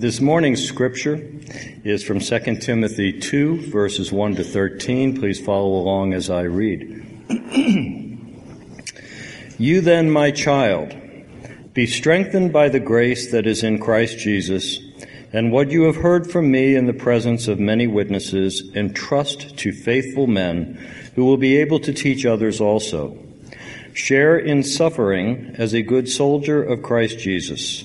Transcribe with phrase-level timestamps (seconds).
[0.00, 1.20] This morning's scripture
[1.84, 5.20] is from 2 Timothy 2, verses 1 to 13.
[5.20, 7.28] Please follow along as I read.
[9.58, 10.96] you then, my child,
[11.74, 14.78] be strengthened by the grace that is in Christ Jesus,
[15.34, 19.70] and what you have heard from me in the presence of many witnesses, entrust to
[19.70, 20.76] faithful men
[21.14, 23.18] who will be able to teach others also.
[23.92, 27.84] Share in suffering as a good soldier of Christ Jesus.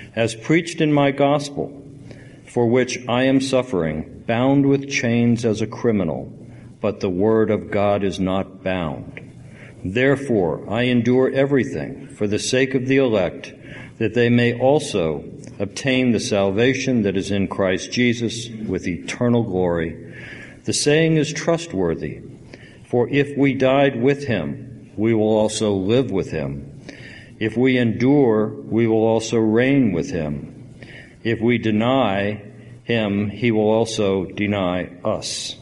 [0.15, 1.81] as preached in my gospel,
[2.47, 6.31] for which I am suffering, bound with chains as a criminal,
[6.81, 9.19] but the word of God is not bound.
[9.83, 13.53] Therefore, I endure everything for the sake of the elect,
[13.99, 15.23] that they may also
[15.59, 20.13] obtain the salvation that is in Christ Jesus with eternal glory.
[20.65, 22.21] The saying is trustworthy,
[22.85, 26.70] for if we died with him, we will also live with him.
[27.41, 30.75] If we endure, we will also reign with him.
[31.23, 32.39] If we deny
[32.83, 35.55] him, he will also deny us.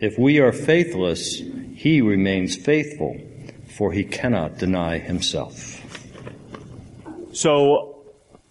[0.00, 1.40] If we are faithless,
[1.76, 3.20] he remains faithful,
[3.76, 5.80] for he cannot deny himself.
[7.32, 8.02] So,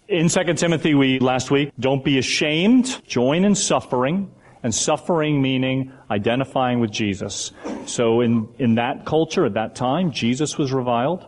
[0.08, 5.92] in 2 Timothy, we last week, don't be ashamed, join in suffering, and suffering meaning
[6.10, 7.52] identifying with Jesus.
[7.84, 11.26] So in, in that culture at that time, Jesus was reviled.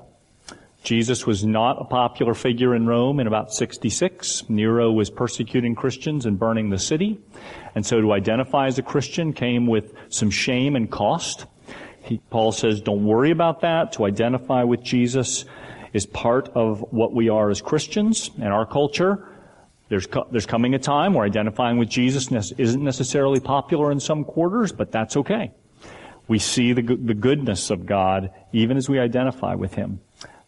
[0.89, 4.49] Jesus was not a popular figure in Rome in about 66.
[4.49, 7.21] Nero was persecuting Christians and burning the city.
[7.75, 11.45] And so to identify as a Christian came with some shame and cost.
[12.01, 13.93] He, Paul says, don't worry about that.
[13.93, 15.45] To identify with Jesus
[15.93, 19.29] is part of what we are as Christians and our culture.
[19.91, 24.73] There's, there's coming a time where identifying with Jesus isn't necessarily popular in some quarters,
[24.73, 25.53] but that's okay.
[26.29, 30.01] We see the, the goodness of God even as we identify with Him.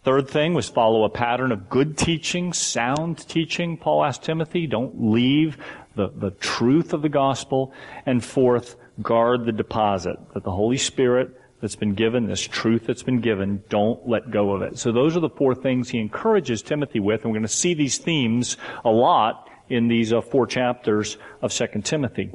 [0.03, 3.77] Third thing was follow a pattern of good teaching, sound teaching.
[3.77, 5.59] Paul asked Timothy, don't leave
[5.95, 7.73] the, the truth of the gospel.
[8.07, 13.03] And fourth, guard the deposit that the Holy Spirit that's been given, this truth that's
[13.03, 14.79] been given, don't let go of it.
[14.79, 17.75] So those are the four things he encourages Timothy with, and we're going to see
[17.75, 22.31] these themes a lot in these uh, four chapters of Second Timothy.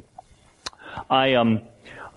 [1.10, 1.62] I um,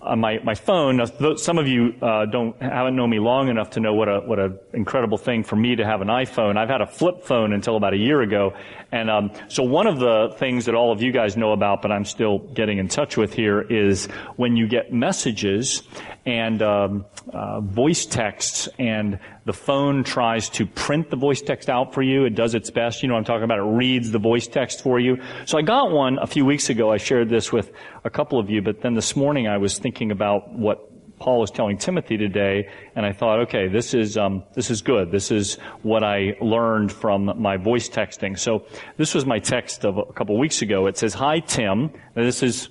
[0.02, 1.00] on my, my phone.
[1.36, 4.38] Some of you uh, don't haven't known me long enough to know what a what
[4.38, 6.56] an incredible thing for me to have an iPhone.
[6.56, 8.54] I've had a flip phone until about a year ago,
[8.92, 11.92] and um, so one of the things that all of you guys know about, but
[11.92, 14.06] I'm still getting in touch with here, is
[14.36, 15.82] when you get messages
[16.26, 21.94] and um, uh, voice texts, and the phone tries to print the voice text out
[21.94, 22.24] for you.
[22.24, 23.02] It does its best.
[23.02, 23.58] You know what I'm talking about.
[23.58, 25.18] It reads the voice text for you.
[25.46, 26.92] So I got one a few weeks ago.
[26.92, 27.72] I shared this with
[28.04, 30.89] a couple of you, but then this morning I was thinking about what
[31.20, 35.12] Paul was telling Timothy today, and I thought, okay, this is um, this is good.
[35.12, 38.38] This is what I learned from my voice texting.
[38.38, 38.64] So
[38.96, 40.86] this was my text of a couple weeks ago.
[40.86, 42.70] It says, "Hi Tim." Now, this is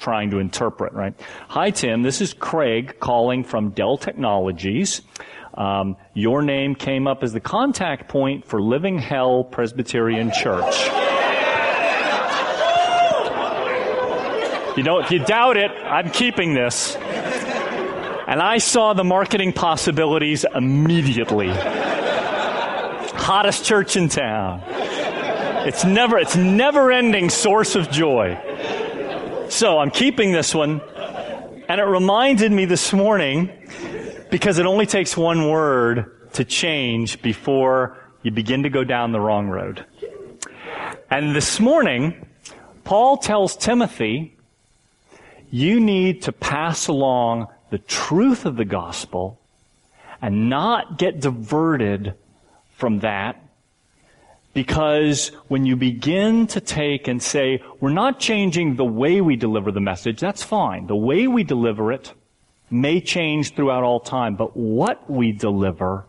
[0.00, 1.14] trying to interpret, right?
[1.48, 5.00] Hi Tim, this is Craig calling from Dell Technologies.
[5.54, 10.84] Um, your name came up as the contact point for Living Hell Presbyterian Church.
[14.76, 16.96] You know, if you doubt it, I'm keeping this.
[18.26, 21.50] And I saw the marketing possibilities immediately.
[23.16, 24.62] Hottest church in town.
[25.66, 28.38] It's never, it's never ending source of joy.
[29.50, 30.80] So I'm keeping this one.
[31.68, 33.50] And it reminded me this morning
[34.30, 39.20] because it only takes one word to change before you begin to go down the
[39.20, 39.84] wrong road.
[41.10, 42.26] And this morning,
[42.84, 44.36] Paul tells Timothy
[45.50, 49.40] you need to pass along the truth of the gospel
[50.20, 52.14] and not get diverted
[52.76, 53.40] from that
[54.54, 59.72] because when you begin to take and say, we're not changing the way we deliver
[59.72, 60.86] the message, that's fine.
[60.86, 62.12] The way we deliver it
[62.70, 66.06] may change throughout all time, but what we deliver,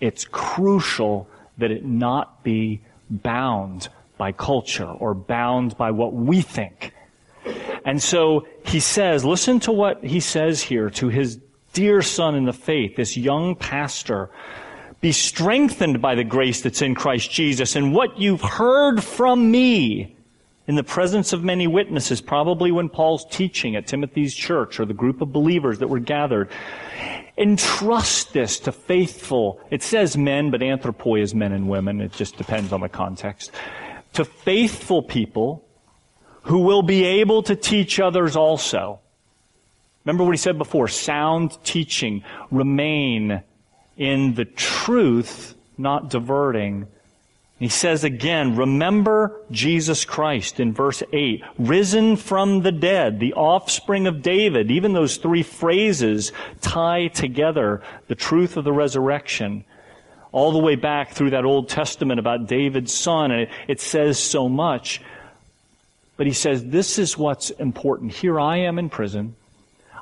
[0.00, 2.80] it's crucial that it not be
[3.10, 6.94] bound by culture or bound by what we think.
[7.84, 11.40] And so he says, listen to what he says here to his
[11.72, 14.30] dear son in the faith, this young pastor.
[15.00, 20.16] Be strengthened by the grace that's in Christ Jesus and what you've heard from me
[20.68, 24.94] in the presence of many witnesses, probably when Paul's teaching at Timothy's church or the
[24.94, 26.48] group of believers that were gathered.
[27.36, 32.00] Entrust this to faithful, it says men, but anthropoi is men and women.
[32.00, 33.50] It just depends on the context.
[34.12, 35.66] To faithful people
[36.42, 39.00] who will be able to teach others also.
[40.04, 43.42] Remember what he said before, sound teaching, remain
[43.96, 46.86] in the truth, not diverting.
[47.58, 54.06] He says again, remember Jesus Christ in verse 8, risen from the dead, the offspring
[54.06, 54.70] of David.
[54.70, 56.32] Even those three phrases
[56.62, 59.66] tie together the truth of the resurrection.
[60.32, 64.18] All the way back through that Old Testament about David's son, and it, it says
[64.18, 65.02] so much.
[66.20, 68.12] But he says, this is what's important.
[68.12, 69.36] Here I am in prison.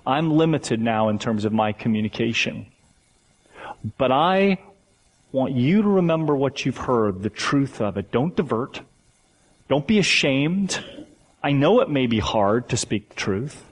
[0.05, 2.67] I'm limited now in terms of my communication.
[3.99, 4.59] But I
[5.31, 8.11] want you to remember what you've heard, the truth of it.
[8.11, 8.81] Don't divert.
[9.69, 10.85] Don't be ashamed.
[11.41, 13.65] I know it may be hard to speak the truth.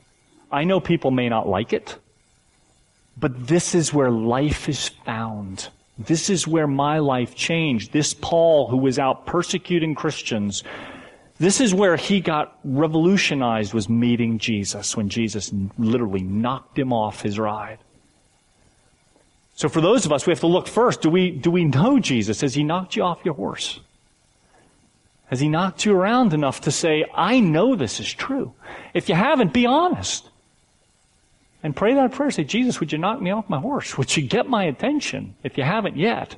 [0.49, 1.99] I know people may not like it.
[3.17, 5.69] But this is where life is found.
[5.99, 7.93] This is where my life changed.
[7.93, 10.63] This Paul, who was out persecuting Christians,
[11.39, 17.23] this is where he got revolutionized was meeting Jesus when Jesus literally knocked him off
[17.23, 17.79] his ride.
[19.55, 21.01] So for those of us, we have to look first.
[21.01, 22.41] Do we, do we know Jesus?
[22.43, 23.81] Has he knocked you off your horse?
[25.27, 28.53] Has he knocked you around enough to say, I know this is true?
[28.95, 30.29] If you haven't, be honest.
[31.63, 32.31] And pray that prayer.
[32.31, 33.99] Say, Jesus, would you knock me off my horse?
[33.99, 36.37] Would you get my attention if you haven't yet?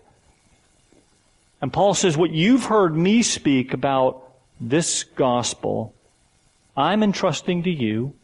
[1.60, 4.27] And Paul says, what you've heard me speak about
[4.60, 5.94] this gospel,
[6.76, 8.14] I'm entrusting to you.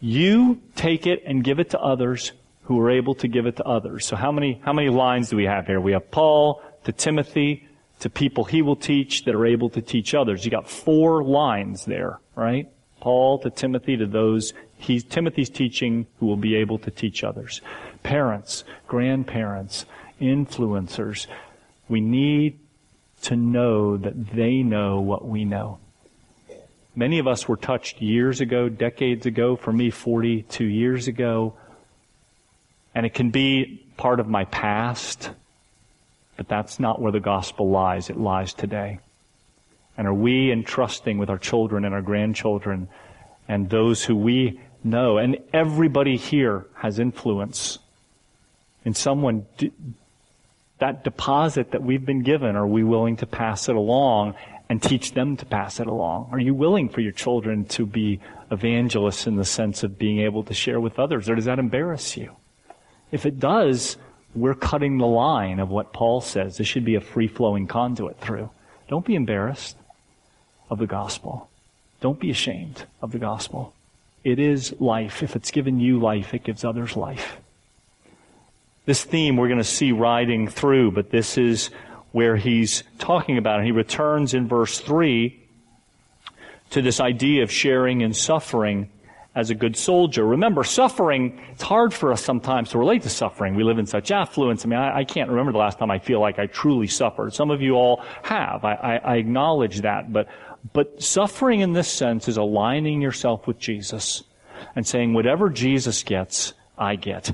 [0.00, 3.64] You take it and give it to others who are able to give it to
[3.64, 4.06] others.
[4.06, 5.80] So how many, how many lines do we have here?
[5.80, 7.66] We have Paul to Timothy
[8.00, 10.44] to people he will teach that are able to teach others.
[10.44, 12.68] You got four lines there, right?
[13.00, 17.60] Paul to Timothy to those he's, Timothy's teaching who will be able to teach others.
[18.02, 19.84] Parents, grandparents,
[20.20, 21.26] influencers.
[21.88, 22.58] We need
[23.22, 25.78] to know that they know what we know.
[26.94, 31.54] Many of us were touched years ago, decades ago, for me 42 years ago,
[32.94, 35.30] and it can be part of my past,
[36.36, 38.10] but that's not where the gospel lies.
[38.10, 38.98] It lies today.
[39.96, 42.88] And are we entrusting with our children and our grandchildren
[43.48, 45.18] and those who we know?
[45.18, 47.78] And everybody here has influence
[48.84, 49.46] in someone
[50.78, 54.34] that deposit that we've been given, are we willing to pass it along
[54.68, 56.28] and teach them to pass it along?
[56.30, 58.20] Are you willing for your children to be
[58.50, 62.16] evangelists in the sense of being able to share with others, or does that embarrass
[62.16, 62.36] you?
[63.10, 63.96] If it does,
[64.34, 66.58] we're cutting the line of what Paul says.
[66.58, 68.50] This should be a free flowing conduit through.
[68.88, 69.76] Don't be embarrassed
[70.70, 71.48] of the gospel.
[72.00, 73.74] Don't be ashamed of the gospel.
[74.22, 75.22] It is life.
[75.22, 77.38] If it's given you life, it gives others life.
[78.88, 81.68] This theme we're going to see riding through, but this is
[82.12, 83.66] where he's talking about it.
[83.66, 85.46] He returns in verse 3
[86.70, 88.90] to this idea of sharing in suffering
[89.34, 90.24] as a good soldier.
[90.24, 93.56] Remember, suffering, it's hard for us sometimes to relate to suffering.
[93.56, 94.64] We live in such affluence.
[94.64, 97.34] I mean, I, I can't remember the last time I feel like I truly suffered.
[97.34, 98.64] Some of you all have.
[98.64, 100.10] I, I, I acknowledge that.
[100.10, 100.28] But,
[100.72, 104.24] but suffering in this sense is aligning yourself with Jesus
[104.74, 107.32] and saying, whatever Jesus gets, I get.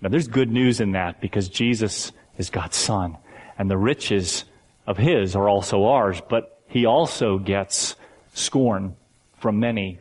[0.00, 3.16] Now there's good news in that because Jesus is God's son
[3.58, 4.44] and the riches
[4.86, 7.96] of his are also ours, but he also gets
[8.34, 8.96] scorn
[9.38, 9.98] from many.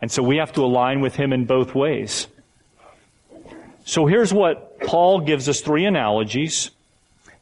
[0.00, 2.26] And so we have to align with him in both ways.
[3.84, 6.70] So here's what Paul gives us three analogies.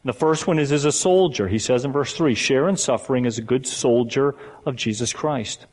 [0.03, 1.47] The first one is as a soldier.
[1.47, 5.65] He says in verse 3, share in suffering as a good soldier of Jesus Christ.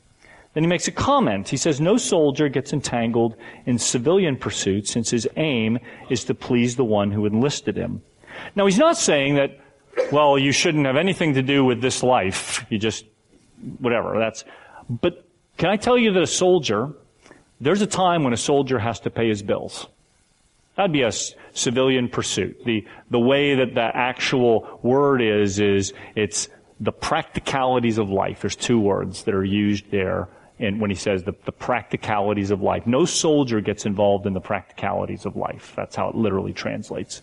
[0.57, 1.51] Then he makes a comment.
[1.51, 3.37] He says, No soldier gets entangled
[3.67, 8.01] in civilian pursuits since his aim is to please the one who enlisted him.
[8.55, 9.61] Now, he's not saying that,
[10.11, 12.65] well, you shouldn't have anything to do with this life.
[12.71, 13.05] You just,
[13.81, 14.19] whatever.
[14.19, 14.47] That's,
[14.89, 15.27] but
[15.59, 16.89] can I tell you that a soldier,
[17.61, 19.87] there's a time when a soldier has to pay his bills.
[20.77, 21.13] That'd be a
[21.53, 22.65] civilian pursuit.
[22.65, 26.49] The, the way that the actual word is, is it's
[26.81, 28.41] the practicalities of life.
[28.41, 32.63] There's two words that are used there and when he says the, the practicalities of
[32.63, 32.87] life.
[32.87, 35.73] No soldier gets involved in the practicalities of life.
[35.77, 37.23] That's how it literally translates.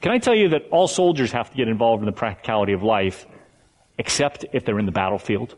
[0.00, 2.82] Can I tell you that all soldiers have to get involved in the practicality of
[2.82, 3.26] life,
[3.98, 5.56] except if they're in the battlefield?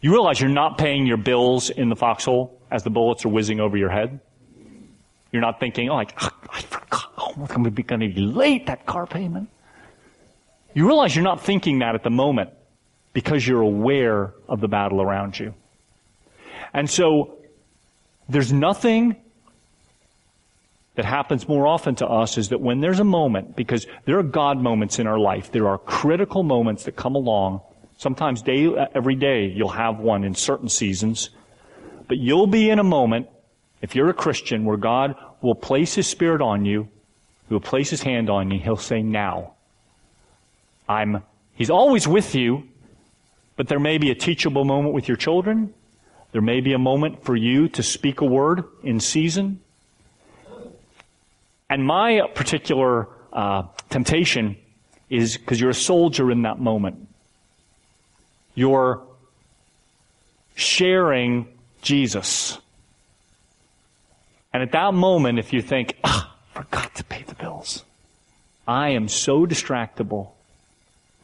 [0.00, 3.60] You realize you're not paying your bills in the foxhole as the bullets are whizzing
[3.60, 4.20] over your head?
[5.32, 8.86] You're not thinking, oh, like, oh, I forgot, oh, I'm going to be late, that
[8.86, 9.48] car payment.
[10.74, 12.50] You realize you're not thinking that at the moment
[13.16, 15.54] because you're aware of the battle around you.
[16.74, 17.38] And so
[18.28, 19.16] there's nothing
[20.96, 24.22] that happens more often to us is that when there's a moment, because there are
[24.22, 27.62] God moments in our life, there are critical moments that come along.
[27.96, 31.30] Sometimes day, every day you'll have one in certain seasons,
[32.08, 33.28] but you'll be in a moment,
[33.80, 36.86] if you're a Christian, where God will place His Spirit on you,
[37.48, 39.54] He will place His hand on you, He'll say, now.
[40.86, 41.22] I'm,
[41.54, 42.68] He's always with you,
[43.56, 45.72] but there may be a teachable moment with your children.
[46.32, 49.60] There may be a moment for you to speak a word in season.
[51.68, 54.56] And my particular uh, temptation
[55.08, 57.08] is because you're a soldier in that moment.
[58.54, 59.02] You're
[60.54, 61.48] sharing
[61.82, 62.58] Jesus.
[64.52, 67.84] And at that moment, if you think, ah, forgot to pay the bills.
[68.66, 70.30] I am so distractible,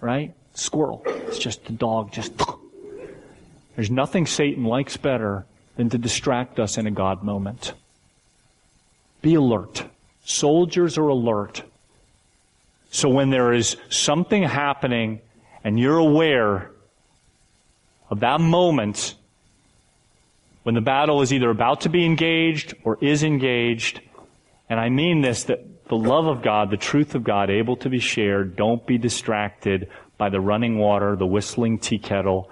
[0.01, 0.35] right?
[0.55, 1.03] Squirrel.
[1.07, 2.33] It's just the dog just.
[3.77, 7.73] There's nothing Satan likes better than to distract us in a God moment.
[9.23, 9.85] Be alert.
[10.25, 11.63] Soldiers are alert.
[12.91, 15.21] So when there is something happening
[15.65, 16.71] and you're aware
[18.11, 19.15] of that moment
[20.65, 24.01] when the battle is either about to be engaged or is engaged,
[24.69, 27.89] and I mean this, that the love of God, the truth of God able to
[27.89, 29.89] be shared, don't be distracted
[30.23, 32.49] by the running water, the whistling tea kettle.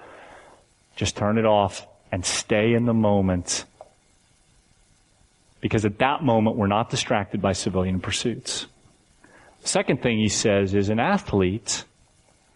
[0.97, 3.65] Just turn it off and stay in the moment
[5.61, 8.67] because at that moment, we're not distracted by civilian pursuits.
[9.63, 11.85] Second thing he says is an athlete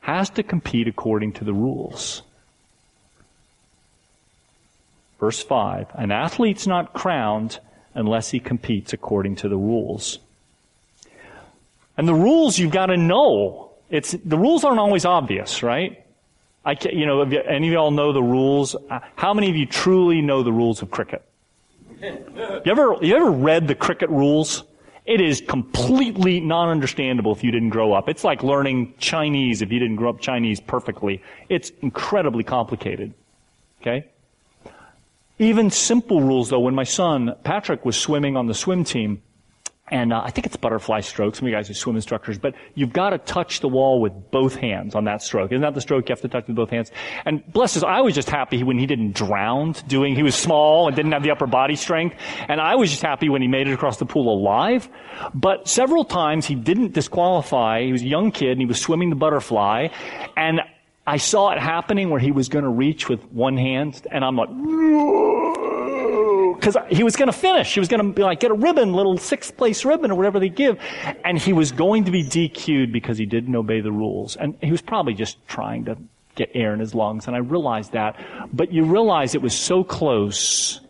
[0.00, 2.22] has to compete according to the rules.
[5.20, 7.60] Verse 5 An athlete's not crowned
[7.94, 10.18] unless he competes according to the rules.
[11.96, 13.63] And the rules you've got to know.
[13.90, 16.04] It's, the rules aren't always obvious, right?
[16.64, 18.74] I can, you know, any of y'all know the rules?
[18.74, 21.22] Uh, how many of you truly know the rules of cricket?
[22.00, 24.64] You ever, you ever read the cricket rules?
[25.06, 28.08] It is completely non-understandable if you didn't grow up.
[28.08, 31.22] It's like learning Chinese if you didn't grow up Chinese perfectly.
[31.50, 33.12] It's incredibly complicated.
[33.82, 34.06] Okay?
[35.38, 39.22] Even simple rules though, when my son, Patrick, was swimming on the swim team,
[39.88, 41.36] and uh, I think it's butterfly stroke.
[41.36, 44.12] Some of you guys are swim instructors, but you've got to touch the wall with
[44.30, 45.52] both hands on that stroke.
[45.52, 46.90] Isn't that the stroke you have to touch with both hands?
[47.26, 50.86] And bless his, I was just happy when he didn't drown doing, he was small
[50.86, 52.16] and didn't have the upper body strength.
[52.48, 54.88] And I was just happy when he made it across the pool alive.
[55.34, 57.82] But several times he didn't disqualify.
[57.82, 59.88] He was a young kid and he was swimming the butterfly.
[60.34, 60.60] And
[61.06, 64.36] I saw it happening where he was going to reach with one hand and I'm
[64.36, 64.48] like,
[66.64, 67.74] because he was going to finish.
[67.74, 70.48] He was going to like get a ribbon, little sixth place ribbon or whatever they
[70.48, 70.78] give.
[71.24, 74.36] And he was going to be DQ'd because he didn't obey the rules.
[74.36, 75.98] And he was probably just trying to
[76.36, 77.26] get air in his lungs.
[77.26, 78.16] And I realized that.
[78.50, 80.80] But you realize it was so close,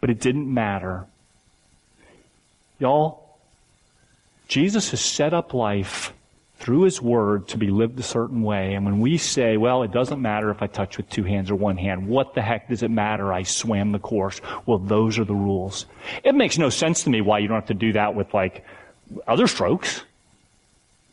[0.00, 1.06] but it didn't matter.
[2.78, 3.36] Y'all,
[4.46, 6.12] Jesus has set up life
[6.62, 8.74] through His Word to be lived a certain way.
[8.74, 11.56] And when we say, well, it doesn't matter if I touch with two hands or
[11.56, 13.32] one hand, what the heck does it matter?
[13.32, 14.40] I swam the course.
[14.64, 15.86] Well, those are the rules.
[16.22, 18.64] It makes no sense to me why you don't have to do that with like
[19.26, 20.02] other strokes.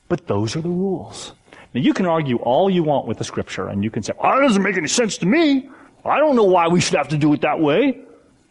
[0.07, 1.33] But those are the rules.
[1.73, 4.35] Now you can argue all you want with the scripture and you can say, oh,
[4.35, 5.67] that doesn't make any sense to me.
[6.05, 7.99] I don't know why we should have to do it that way.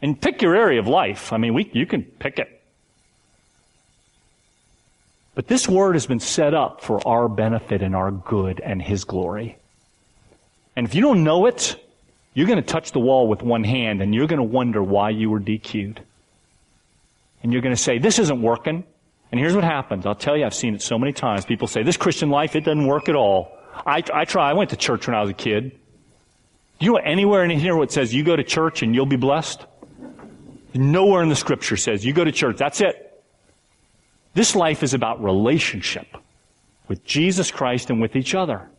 [0.03, 1.33] And pick your area of life.
[1.33, 2.58] I mean, we, you can pick it.
[5.39, 9.05] But this word has been set up for our benefit and our good and His
[9.05, 9.57] glory.
[10.75, 11.77] And if you don't know it,
[12.35, 15.11] you're going to touch the wall with one hand and you're going to wonder why
[15.11, 16.01] you were DQ'd.
[17.45, 18.83] And you're going to say, this isn't working.
[19.31, 20.07] And here's what happens.
[20.07, 21.45] I'll tell you, I've seen it so many times.
[21.45, 23.57] People say, this Christian life, it doesn't work at all.
[23.87, 24.51] I, I try.
[24.51, 25.71] I went to church when I was a kid.
[26.81, 29.65] You know anywhere in here what says you go to church and you'll be blessed?
[30.75, 32.57] Nowhere in the scripture says you go to church.
[32.57, 33.08] That's it.
[34.39, 36.07] This life is about relationship
[36.87, 38.71] with Jesus Christ and with each other.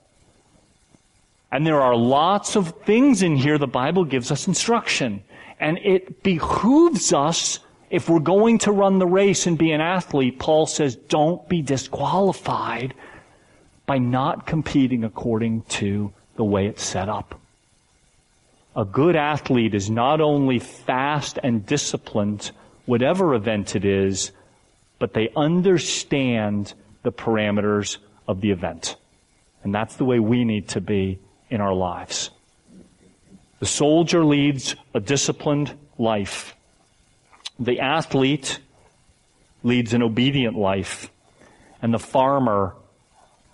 [1.51, 5.21] And there are lots of things in here the Bible gives us instruction.
[5.59, 10.39] And it behooves us, if we're going to run the race and be an athlete,
[10.39, 12.93] Paul says, don't be disqualified
[13.85, 17.37] by not competing according to the way it's set up.
[18.77, 22.51] A good athlete is not only fast and disciplined,
[22.85, 24.31] whatever event it is,
[24.99, 28.97] but they understand the parameters of the event.
[29.63, 32.29] And that's the way we need to be in our lives.
[33.59, 36.55] The soldier leads a disciplined life.
[37.59, 38.59] The athlete
[39.63, 41.11] leads an obedient life.
[41.81, 42.75] And the farmer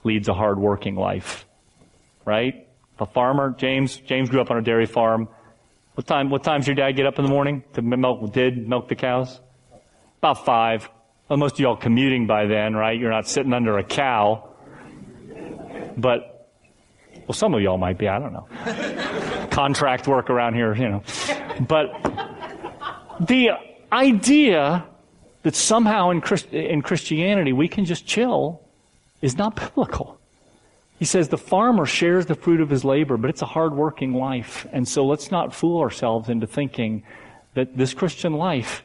[0.03, 1.45] leads a hardworking life.
[2.23, 2.67] Right?
[2.99, 5.27] A farmer, James, James grew up on a dairy farm.
[5.95, 8.89] What time, what time's your dad get up in the morning to milk, did milk
[8.89, 9.39] the cows?
[10.19, 10.89] About five.
[11.27, 12.99] Well, most of y'all commuting by then, right?
[12.99, 14.47] You're not sitting under a cow.
[15.97, 16.51] But,
[17.27, 19.47] well, some of y'all might be, I don't know.
[19.51, 21.03] Contract work around here, you know.
[21.67, 21.89] But
[23.19, 23.51] the
[23.91, 24.85] idea
[25.41, 28.61] that somehow in, Christ- in Christianity we can just chill
[29.21, 30.19] is not biblical.
[30.99, 34.67] He says the farmer shares the fruit of his labor, but it's a hard-working life.
[34.71, 37.03] And so let's not fool ourselves into thinking
[37.55, 38.83] that this Christian life,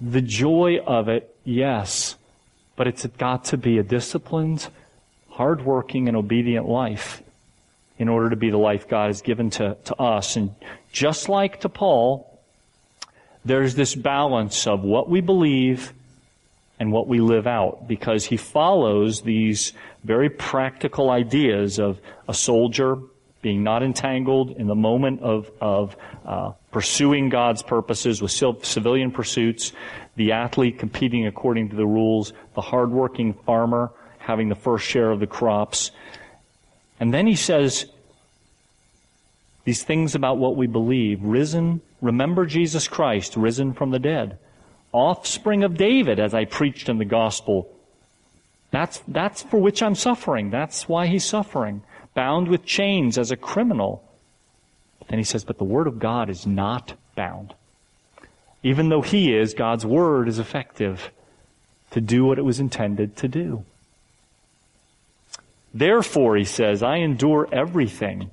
[0.00, 2.16] the joy of it, yes,
[2.76, 4.68] but it's got to be a disciplined,
[5.30, 7.22] hardworking, and obedient life
[7.98, 10.36] in order to be the life God has given to, to us.
[10.36, 10.54] And
[10.92, 12.40] just like to Paul,
[13.44, 15.92] there's this balance of what we believe
[16.78, 22.96] and what we live out because he follows these very practical ideas of a soldier
[23.42, 29.72] being not entangled in the moment of, of uh, pursuing God's purposes with civilian pursuits,
[30.16, 35.18] the athlete competing according to the rules, the hardworking farmer having the first share of
[35.18, 35.90] the crops.
[37.00, 37.86] And then he says
[39.64, 44.38] these things about what we believe risen, remember Jesus Christ, risen from the dead
[44.92, 47.72] offspring of David, as I preached in the gospel.
[48.72, 50.50] That's, that's for which I'm suffering.
[50.50, 51.82] That's why he's suffering.
[52.14, 54.02] Bound with chains as a criminal.
[54.98, 57.54] But then he says, but the word of God is not bound.
[58.62, 61.10] Even though he is, God's word is effective
[61.92, 63.64] to do what it was intended to do.
[65.72, 68.30] Therefore, he says, I endure everything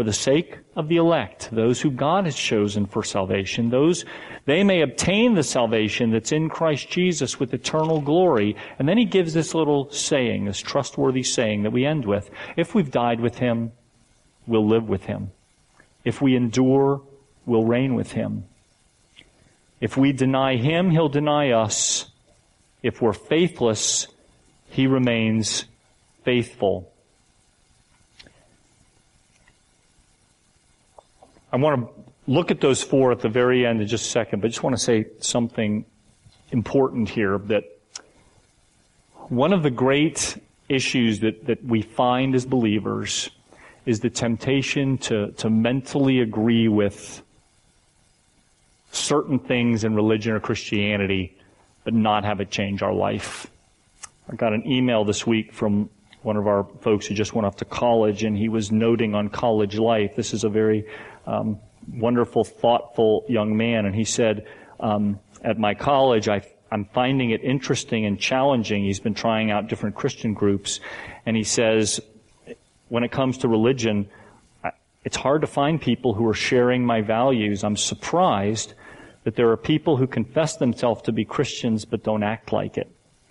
[0.00, 4.06] for the sake of the elect, those who God has chosen for salvation, those
[4.46, 8.56] they may obtain the salvation that's in Christ Jesus with eternal glory.
[8.78, 12.30] And then he gives this little saying, this trustworthy saying that we end with.
[12.56, 13.72] If we've died with him,
[14.46, 15.32] we'll live with him.
[16.02, 17.02] If we endure,
[17.44, 18.44] we'll reign with him.
[19.82, 22.10] If we deny him, he'll deny us.
[22.82, 24.06] If we're faithless,
[24.70, 25.66] he remains
[26.24, 26.90] faithful.
[31.52, 34.40] I want to look at those four at the very end in just a second,
[34.40, 35.84] but I just want to say something
[36.52, 37.64] important here that
[39.28, 40.36] one of the great
[40.68, 43.30] issues that, that we find as believers
[43.86, 47.22] is the temptation to, to mentally agree with
[48.92, 51.36] certain things in religion or Christianity,
[51.84, 53.48] but not have it change our life.
[54.28, 55.90] I got an email this week from
[56.22, 59.28] one of our folks who just went off to college, and he was noting on
[59.28, 60.16] college life.
[60.16, 60.86] This is a very
[61.26, 61.58] um,
[61.92, 64.46] wonderful, thoughtful young man, and he said,
[64.80, 69.68] um, "At my college, I, I'm finding it interesting and challenging." He's been trying out
[69.68, 70.80] different Christian groups,
[71.24, 72.00] and he says,
[72.88, 74.08] "When it comes to religion,
[75.04, 77.64] it's hard to find people who are sharing my values.
[77.64, 78.74] I'm surprised
[79.24, 82.90] that there are people who confess themselves to be Christians but don't act like it."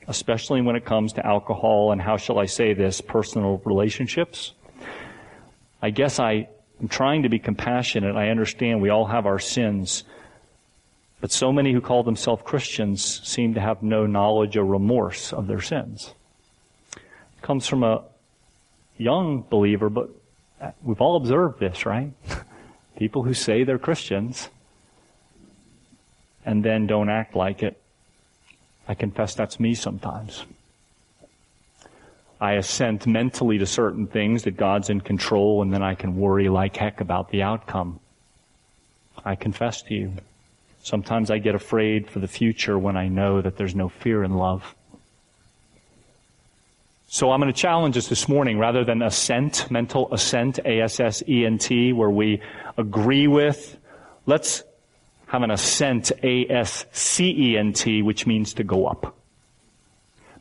[0.10, 4.54] Especially when it comes to alcohol and how shall I say this, personal relationships.
[5.84, 6.50] I guess I
[6.82, 8.15] am trying to be compassionate.
[8.15, 10.04] I understand we all have our sins.
[11.22, 15.45] But so many who call themselves Christians seem to have no knowledge or remorse of
[15.45, 16.12] their sins.
[16.95, 18.04] It comes from a
[18.98, 20.10] young believer, but
[20.82, 22.12] we've all observed this, right?
[22.98, 24.50] People who say they're Christians
[26.45, 27.78] and then don't act like it.
[28.89, 30.45] I confess that's me sometimes.
[32.41, 36.49] I assent mentally to certain things that God's in control and then I can worry
[36.49, 37.99] like heck about the outcome.
[39.23, 40.13] I confess to you.
[40.82, 44.34] Sometimes I get afraid for the future when I know that there's no fear in
[44.34, 44.75] love.
[47.10, 52.10] So I'm going to challenge us this morning rather than assent, mental assent, A-S-S-E-N-T, where
[52.10, 52.41] we
[52.75, 53.78] agree with,
[54.25, 54.63] let's
[55.29, 59.15] have an ascent, A-S-C-E-N-T, which means to go up.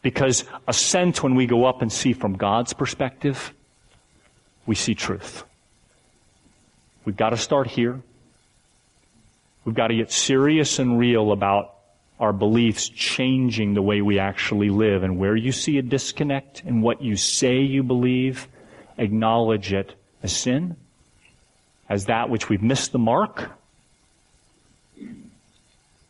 [0.00, 3.52] Because ascent, when we go up and see from God's perspective,
[4.64, 5.44] we see truth.
[7.04, 8.00] We've got to start here.
[9.66, 11.74] We've got to get serious and real about
[12.18, 15.02] our beliefs changing the way we actually live.
[15.02, 18.48] And where you see a disconnect in what you say you believe,
[18.96, 20.76] acknowledge it as sin,
[21.90, 23.50] as that which we've missed the mark,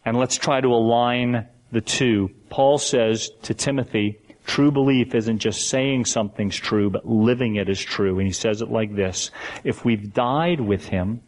[0.09, 2.31] and let's try to align the two.
[2.49, 7.81] Paul says to Timothy, true belief isn't just saying something's true, but living it is
[7.81, 8.19] true.
[8.19, 9.31] And he says it like this.
[9.65, 11.21] If we've died with him,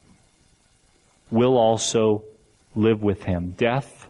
[1.30, 2.24] we'll also
[2.74, 3.54] live with him.
[3.56, 4.08] Death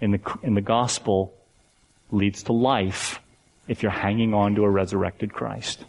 [0.00, 1.32] in the, in the gospel
[2.10, 3.20] leads to life
[3.68, 5.84] if you're hanging on to a resurrected Christ.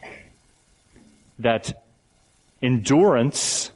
[1.39, 1.83] That
[2.61, 3.71] endurance,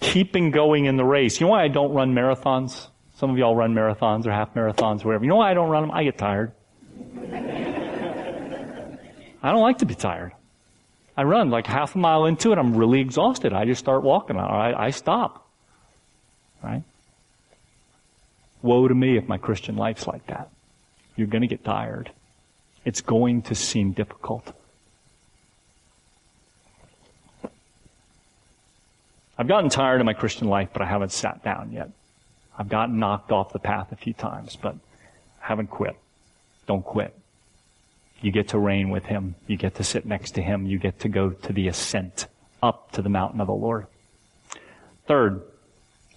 [0.00, 1.40] keeping going in the race.
[1.40, 2.88] You know why I don't run marathons?
[3.16, 5.24] Some of y'all run marathons or half marathons or whatever.
[5.24, 5.90] You know why I don't run them?
[5.92, 6.52] I get tired.
[9.42, 10.32] I don't like to be tired.
[11.16, 12.58] I run like half a mile into it.
[12.58, 13.54] I'm really exhausted.
[13.54, 14.36] I just start walking.
[14.36, 15.48] I, I stop.
[16.62, 16.82] Right?
[18.60, 20.50] Woe to me if my Christian life's like that.
[21.14, 22.10] You're going to get tired.
[22.84, 24.52] It's going to seem difficult.
[29.38, 31.90] I've gotten tired of my Christian life, but I haven't sat down yet.
[32.58, 34.74] I've gotten knocked off the path a few times, but
[35.42, 35.96] I haven't quit.
[36.66, 37.14] Don't quit.
[38.22, 39.34] You get to reign with Him.
[39.46, 40.66] You get to sit next to Him.
[40.66, 42.26] You get to go to the ascent
[42.62, 43.86] up to the mountain of the Lord.
[45.06, 45.42] Third,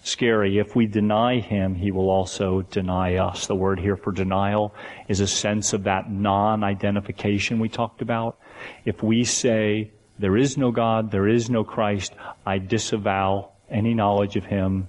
[0.02, 0.58] scary.
[0.58, 3.46] If we deny him, he will also deny us.
[3.46, 4.74] The word here for denial
[5.08, 8.38] is a sense of that non-identification we talked about.
[8.84, 12.12] If we say, there is no God, there is no Christ,
[12.44, 14.88] I disavow any knowledge of him,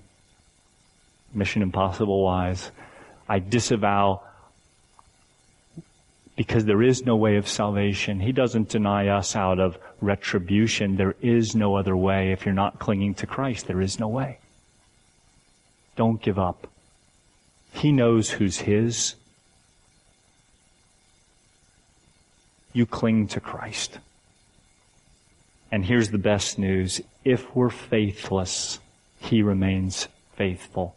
[1.34, 2.72] mission impossible wise,
[3.30, 4.24] I disavow
[6.36, 8.20] because there is no way of salvation.
[8.20, 10.96] He doesn't deny us out of retribution.
[10.96, 12.32] There is no other way.
[12.32, 14.40] If you're not clinging to Christ, there is no way.
[15.96, 16.68] Don't give up.
[17.74, 19.16] He knows who's His.
[22.74, 24.00] You cling to Christ.
[25.72, 27.02] And here's the best news.
[27.24, 28.80] If we're faithless,
[29.20, 30.96] He remains faithful.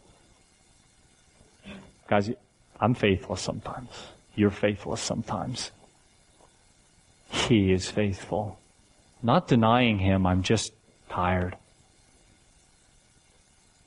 [2.07, 2.31] Guys,
[2.79, 3.89] I'm faithless sometimes.
[4.35, 5.71] You're faithless sometimes.
[7.29, 8.59] He is faithful.
[9.23, 10.73] Not denying Him, I'm just
[11.09, 11.55] tired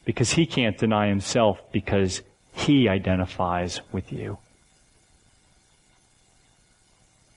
[0.09, 2.23] because he can't deny himself because
[2.55, 4.39] he identifies with you.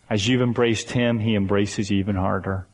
[0.09, 2.65] As you've embraced him, he embraces even harder.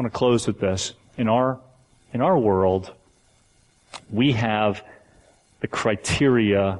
[0.00, 0.94] I want to close with this.
[1.18, 1.60] In our,
[2.14, 2.90] in our world,
[4.10, 4.82] we have
[5.60, 6.78] the criteria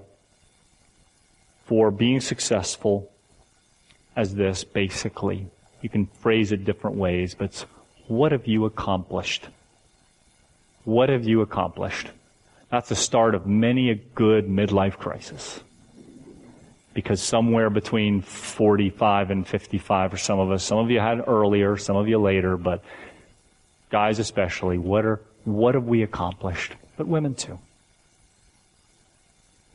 [1.66, 3.12] for being successful
[4.16, 5.48] as this, basically.
[5.82, 7.66] You can phrase it different ways, but
[8.08, 9.48] what have you accomplished?
[10.84, 12.08] What have you accomplished?
[12.70, 15.60] That's the start of many a good midlife crisis.
[16.94, 21.76] Because somewhere between 45 and 55 for some of us, some of you had earlier,
[21.76, 22.82] some of you later, but
[23.90, 26.74] guys especially, what are, what have we accomplished?
[26.96, 27.58] But women too.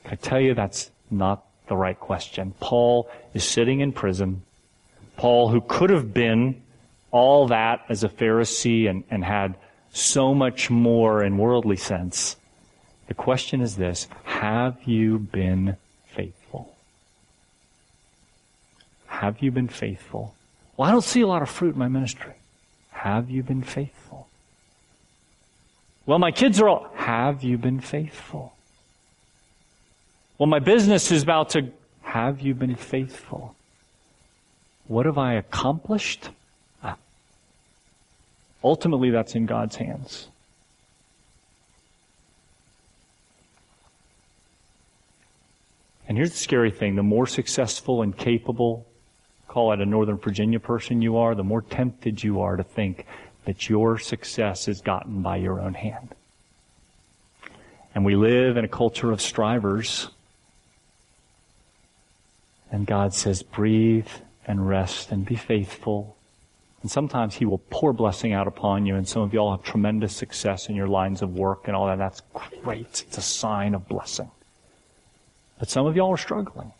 [0.05, 2.53] I tell you that's not the right question?
[2.59, 4.43] Paul is sitting in prison
[5.17, 6.61] Paul, who could have been
[7.11, 9.55] all that as a Pharisee and, and had
[9.91, 12.35] so much more in worldly sense.
[13.07, 16.75] The question is this Have you been faithful?
[19.07, 20.35] Have you been faithful?
[20.75, 22.33] Well, I don't see a lot of fruit in my ministry.
[23.05, 24.27] Have you been faithful?
[26.07, 26.89] Well, my kids are all.
[26.95, 28.55] Have you been faithful?
[30.39, 31.71] Well, my business is about to.
[32.01, 33.55] Have you been faithful?
[34.87, 36.29] What have I accomplished?
[36.83, 36.97] Ah.
[38.63, 40.27] Ultimately, that's in God's hands.
[46.07, 48.87] And here's the scary thing the more successful and capable,
[49.55, 53.05] call it a Northern Virginia person you are, the more tempted you are to think
[53.45, 56.13] that your success is gotten by your own hand.
[57.95, 60.09] And we live in a culture of strivers.
[62.69, 64.09] And God says, breathe
[64.45, 66.17] and rest and be faithful.
[66.81, 69.63] And sometimes He will pour blessing out upon you, and some of you all have
[69.63, 71.97] tremendous success in your lines of work and all that.
[71.97, 72.21] That's
[72.61, 73.05] great.
[73.07, 74.29] It's a sign of blessing.
[75.59, 76.73] But some of y'all are struggling.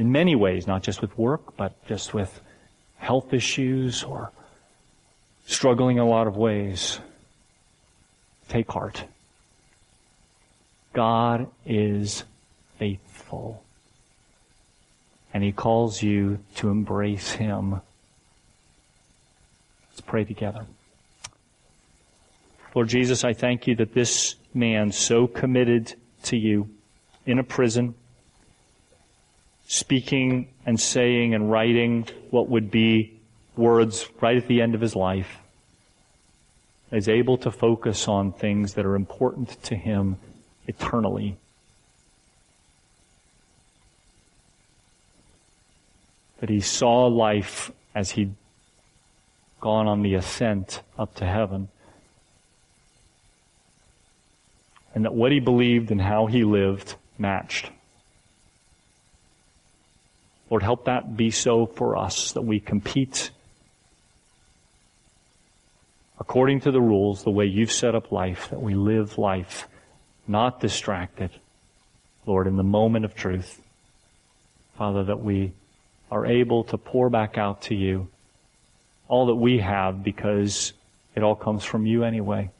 [0.00, 2.40] In many ways, not just with work, but just with
[2.96, 4.32] health issues or
[5.44, 7.00] struggling in a lot of ways.
[8.48, 9.04] Take heart.
[10.94, 12.24] God is
[12.78, 13.62] faithful
[15.34, 17.82] and he calls you to embrace him.
[19.90, 20.64] Let's pray together.
[22.74, 26.70] Lord Jesus, I thank you that this man so committed to you
[27.26, 27.94] in a prison,
[29.72, 33.16] speaking and saying and writing what would be
[33.56, 35.38] words right at the end of his life,
[36.90, 40.16] is able to focus on things that are important to him
[40.66, 41.36] eternally.
[46.40, 48.34] that he saw life as he'd
[49.60, 51.68] gone on the ascent up to heaven.
[54.94, 57.70] And that what he believed and how he lived matched.
[60.50, 63.30] Lord, help that be so for us, that we compete
[66.18, 69.66] according to the rules, the way you've set up life, that we live life
[70.28, 71.30] not distracted,
[72.26, 73.60] Lord, in the moment of truth.
[74.76, 75.52] Father, that we
[76.10, 78.08] are able to pour back out to you
[79.08, 80.72] all that we have because
[81.16, 82.50] it all comes from you anyway.